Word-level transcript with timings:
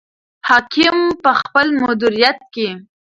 حاکم 0.47 0.97
په 1.23 1.31
خپل 1.41 1.67
مدیریت 1.83 2.39
کې. 2.53 2.69